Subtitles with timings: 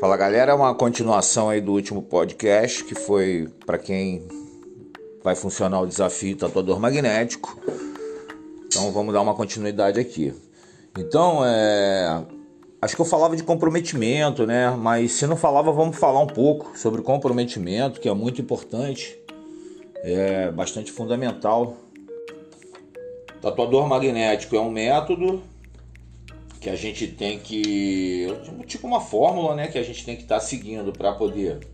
[0.00, 4.26] Fala galera, é uma continuação aí do último podcast que foi para quem
[5.22, 7.60] vai funcionar o desafio tatuador magnético.
[8.64, 10.32] Então vamos dar uma continuidade aqui.
[10.98, 12.24] Então, é,
[12.80, 14.70] acho que eu falava de comprometimento, né?
[14.70, 19.18] Mas se não falava, vamos falar um pouco sobre comprometimento, que é muito importante,
[19.96, 21.76] é bastante fundamental.
[23.42, 25.42] Tatuador magnético é um método
[26.60, 28.26] que a gente tem que
[28.66, 31.66] tipo uma fórmula, né, que a gente tem que estar tá seguindo para poder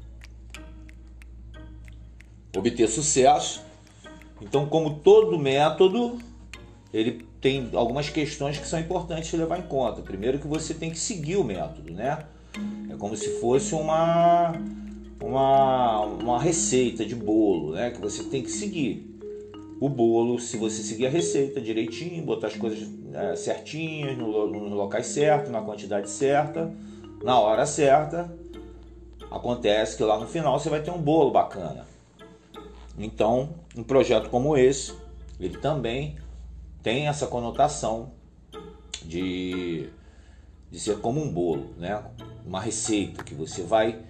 [2.57, 3.63] obter sucesso.
[4.41, 6.19] Então, como todo método,
[6.93, 10.03] ele tem algumas questões que são importantes levar em conta.
[10.03, 12.25] Primeiro que você tem que seguir o método, né?
[12.91, 14.53] É como se fosse uma
[15.21, 17.91] uma, uma receita de bolo, né?
[17.91, 19.16] Que você tem que seguir
[19.81, 24.73] o bolo, se você seguir a receita direitinho, botar as coisas é, certinhas, no, nos
[24.73, 26.73] locais certos, na quantidade certa,
[27.23, 28.35] na hora certa,
[29.31, 31.87] acontece que lá no final você vai ter um bolo bacana.
[32.99, 34.95] Então, um projeto como esse,
[35.39, 36.17] ele também
[36.83, 38.13] tem essa conotação
[39.05, 39.91] de,
[40.71, 42.03] de ser como um bolo, né?
[42.47, 44.01] Uma receita que você vai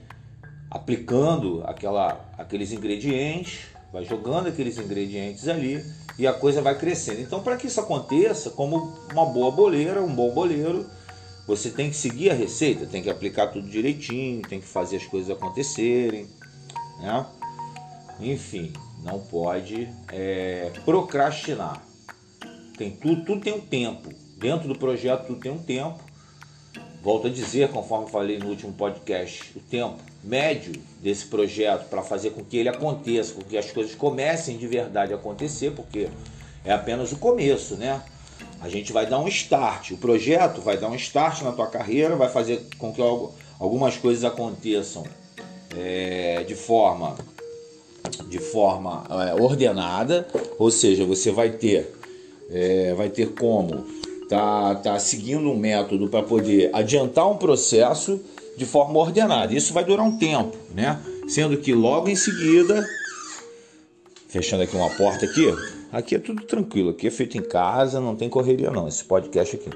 [0.70, 5.82] aplicando aquela, aqueles ingredientes vai jogando aqueles ingredientes ali
[6.18, 7.22] e a coisa vai crescendo.
[7.22, 10.84] Então, para que isso aconteça, como uma boa boleira, um bom boleiro,
[11.46, 15.06] você tem que seguir a receita, tem que aplicar tudo direitinho, tem que fazer as
[15.06, 16.28] coisas acontecerem,
[17.00, 17.24] né?
[18.20, 18.70] Enfim,
[19.02, 21.82] não pode é, procrastinar.
[22.76, 24.10] Tem tudo, tudo tem um tempo.
[24.36, 26.04] Dentro do projeto tudo tem um tempo.
[27.02, 32.30] Volto a dizer, conforme falei no último podcast, o tempo médio desse projeto para fazer
[32.30, 36.08] com que ele aconteça, com que as coisas comecem de verdade a acontecer, porque
[36.64, 38.02] é apenas o começo, né?
[38.60, 42.16] A gente vai dar um start, o projeto vai dar um start na tua carreira,
[42.16, 43.00] vai fazer com que
[43.60, 45.04] algumas coisas aconteçam
[45.76, 47.16] é, de forma
[48.28, 50.26] de forma é, ordenada,
[50.58, 51.92] ou seja, você vai ter
[52.50, 53.86] é, vai ter como
[54.28, 58.20] tá, tá seguindo um método para poder adiantar um processo
[58.56, 59.52] de forma ordenada.
[59.54, 60.98] Isso vai durar um tempo, né?
[61.28, 62.86] Sendo que logo em seguida,
[64.28, 65.54] fechando aqui uma porta aqui,
[65.92, 69.56] aqui é tudo tranquilo, aqui é feito em casa, não tem correria não, esse podcast
[69.56, 69.70] aqui.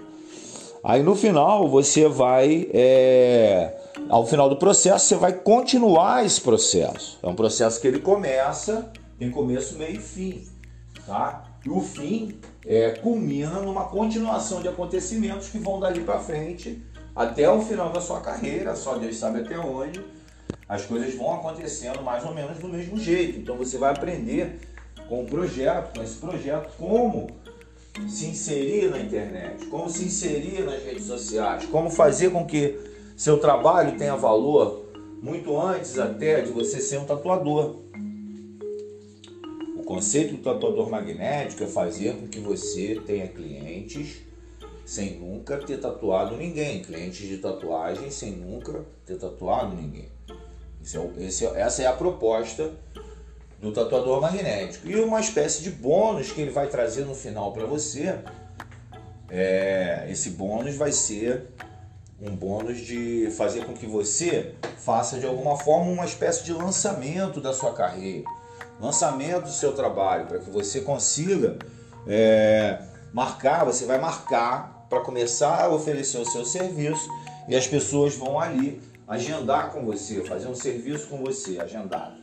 [0.82, 3.76] Aí no final você vai, é,
[4.08, 7.18] ao final do processo, você vai continuar esse processo.
[7.22, 10.42] É um processo que ele começa, tem começo, meio e fim,
[11.06, 11.49] tá?
[11.64, 16.82] E o fim é, culmina numa continuação de acontecimentos que vão dali para frente
[17.14, 20.00] até o final da sua carreira, só Deus sabe até onde,
[20.68, 23.38] as coisas vão acontecendo mais ou menos do mesmo jeito.
[23.38, 24.60] Então você vai aprender
[25.08, 27.28] com o projeto, com esse projeto, como
[28.08, 32.78] se inserir na internet, como se inserir nas redes sociais, como fazer com que
[33.16, 34.86] seu trabalho tenha valor
[35.20, 37.76] muito antes até de você ser um tatuador.
[39.90, 44.18] Conceito do tatuador magnético é fazer com que você tenha clientes
[44.86, 50.08] sem nunca ter tatuado ninguém, clientes de tatuagem sem nunca ter tatuado ninguém.
[50.28, 52.70] É, esse, essa é a proposta
[53.60, 54.88] do tatuador magnético.
[54.88, 58.16] E uma espécie de bônus que ele vai trazer no final para você.
[59.28, 61.48] É, esse bônus vai ser
[62.22, 67.40] um bônus de fazer com que você faça de alguma forma uma espécie de lançamento
[67.40, 68.24] da sua carreira,
[68.80, 71.58] lançamento do seu trabalho, para que você consiga
[72.06, 72.82] é,
[73.12, 77.08] marcar, você vai marcar para começar a oferecer o seu serviço
[77.48, 82.16] e as pessoas vão ali agendar com você, fazer um serviço com você, agendado.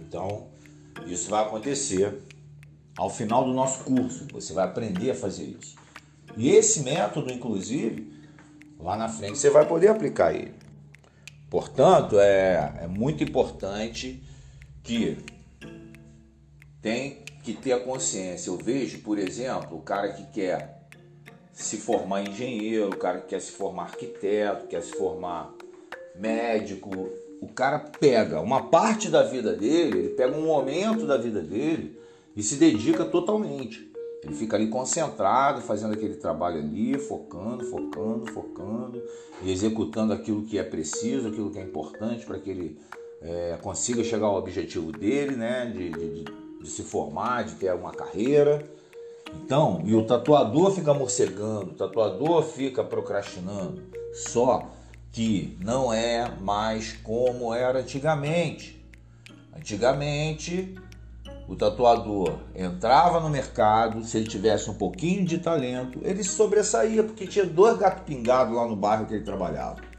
[0.00, 0.46] Então,
[1.06, 2.22] isso vai acontecer
[2.96, 4.26] ao final do nosso curso.
[4.32, 5.76] Você vai aprender a fazer isso.
[6.36, 8.12] E esse método, inclusive,
[8.78, 10.54] lá na frente você vai poder aplicar ele.
[11.50, 14.22] Portanto, é, é muito importante
[14.82, 15.18] que
[16.84, 18.50] tem que ter a consciência.
[18.50, 20.86] Eu vejo, por exemplo, o cara que quer
[21.50, 25.54] se formar engenheiro, o cara que quer se formar arquiteto, quer se formar
[26.14, 26.90] médico.
[27.40, 31.98] O cara pega uma parte da vida dele, ele pega um momento da vida dele
[32.36, 33.90] e se dedica totalmente.
[34.22, 39.02] Ele fica ali concentrado, fazendo aquele trabalho ali, focando, focando, focando,
[39.42, 42.78] e executando aquilo que é preciso, aquilo que é importante para que ele
[43.22, 45.66] é, consiga chegar ao objetivo dele, né?
[45.66, 48.68] De, de, de se formar, de ter uma carreira.
[49.44, 53.82] Então, e o tatuador fica morcegando, o tatuador fica procrastinando.
[54.12, 54.68] Só
[55.10, 58.84] que não é mais como era antigamente.
[59.56, 60.74] Antigamente,
[61.48, 67.26] o tatuador entrava no mercado, se ele tivesse um pouquinho de talento, ele sobressaía, porque
[67.26, 69.93] tinha dois gatos pingados lá no bairro que ele trabalhava.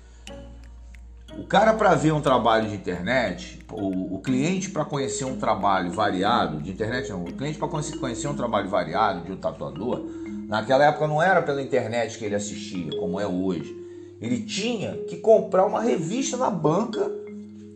[1.38, 5.92] O cara para ver um trabalho de internet, o, o cliente para conhecer um trabalho
[5.92, 10.02] variado de internet, não, o cliente para conhecer um trabalho variado de um tatuador,
[10.48, 13.76] naquela época não era pela internet que ele assistia, como é hoje.
[14.22, 17.12] Ele tinha que comprar uma revista na banca.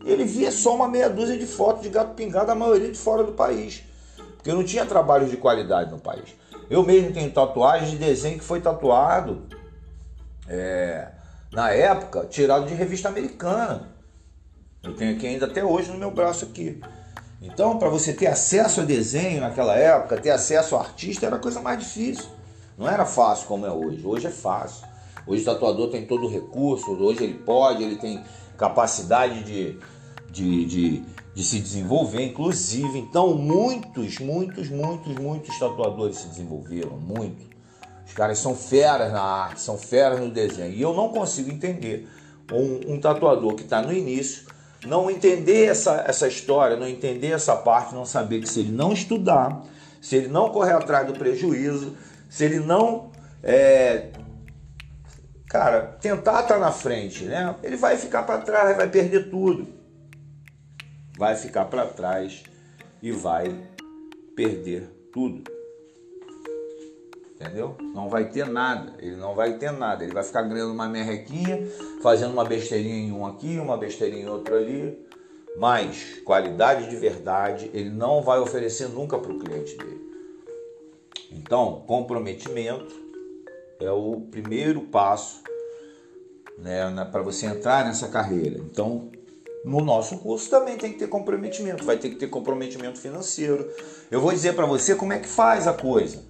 [0.04, 3.22] Ele via só uma meia dúzia de fotos de gato pingado, a maioria de fora
[3.22, 3.82] do país.
[4.36, 6.34] Porque não tinha trabalhos de qualidade no país.
[6.70, 9.42] Eu mesmo tenho tatuagem de desenho que foi tatuado
[10.48, 11.08] é,
[11.52, 13.88] na época, tirado de revista americana.
[14.82, 16.80] Eu tenho aqui ainda até hoje no meu braço aqui.
[17.42, 21.38] Então, para você ter acesso a desenho naquela época, ter acesso a artista era a
[21.38, 22.26] coisa mais difícil.
[22.78, 24.06] Não era fácil como é hoje.
[24.06, 24.86] Hoje é fácil.
[25.26, 28.22] Hoje o tatuador tem todo o recurso, hoje ele pode, ele tem
[28.56, 29.78] capacidade de,
[30.30, 31.02] de, de,
[31.34, 32.98] de se desenvolver, inclusive.
[32.98, 37.49] Então, muitos, muitos, muitos, muitos tatuadores se desenvolveram, muito.
[38.10, 40.72] Os caras são feras na arte, são feras no desenho.
[40.72, 42.08] E eu não consigo entender
[42.50, 44.48] um, um tatuador que está no início,
[44.84, 48.92] não entender essa, essa história, não entender essa parte, não saber que se ele não
[48.92, 49.62] estudar,
[50.02, 51.96] se ele não correr atrás do prejuízo,
[52.28, 53.12] se ele não,
[53.44, 54.08] é,
[55.48, 57.54] cara, tentar estar tá na frente, né?
[57.62, 59.68] Ele vai ficar para trás, vai perder tudo.
[61.16, 62.42] Vai ficar para trás
[63.00, 63.56] e vai
[64.34, 65.59] perder tudo
[67.40, 67.74] entendeu?
[67.94, 71.66] Não vai ter nada, ele não vai ter nada, ele vai ficar ganhando uma merrequinha,
[72.02, 75.06] fazendo uma besteirinha em um aqui, uma besteirinha em outro ali,
[75.56, 80.10] mas qualidade de verdade ele não vai oferecer nunca para o cliente dele.
[81.32, 82.92] Então, comprometimento
[83.80, 85.42] é o primeiro passo
[86.58, 88.58] né, para você entrar nessa carreira.
[88.58, 89.10] Então,
[89.64, 93.70] no nosso curso também tem que ter comprometimento, vai ter que ter comprometimento financeiro.
[94.10, 96.29] Eu vou dizer para você como é que faz a coisa.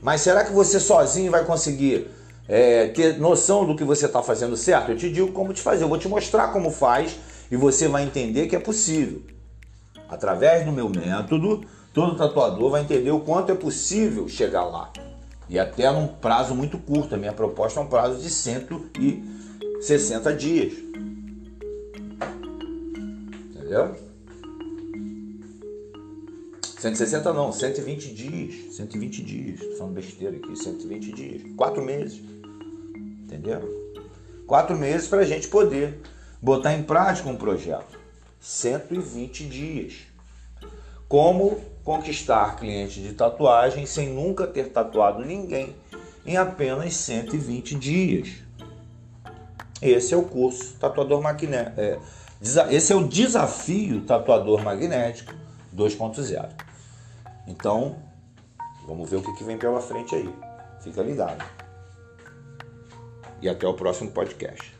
[0.00, 2.08] Mas será que você sozinho vai conseguir
[2.48, 4.92] é, ter noção do que você está fazendo certo?
[4.92, 7.18] Eu te digo como te fazer, eu vou te mostrar como faz
[7.50, 9.22] e você vai entender que é possível.
[10.08, 14.92] Através do meu método, todo tatuador vai entender o quanto é possível chegar lá.
[15.48, 17.14] E até num prazo muito curto.
[17.14, 20.74] A minha proposta é um prazo de 160 dias.
[23.54, 23.96] Entendeu?
[26.78, 28.74] 160 não, 120 dias.
[28.76, 29.60] 120 dias.
[29.60, 31.42] Tô falando besteira aqui, 120 dias.
[31.56, 32.20] Quatro meses.
[33.24, 33.94] Entendeu?
[34.46, 36.00] Quatro meses para a gente poder
[36.40, 37.98] botar em prática um projeto.
[38.40, 39.94] 120 dias.
[41.08, 45.74] Como conquistar clientes de tatuagem sem nunca ter tatuado ninguém
[46.26, 48.28] em apenas 120 dias.
[49.80, 51.80] Esse é o curso Tatuador Magnético.
[51.80, 51.98] É,
[52.70, 55.32] esse é o desafio Tatuador Magnético
[55.74, 56.65] 2.0.
[57.46, 57.96] Então,
[58.86, 60.34] vamos ver o que, vem pela frente aí.
[60.80, 61.44] Fica ligado.
[63.40, 64.75] E até o próximo podcast.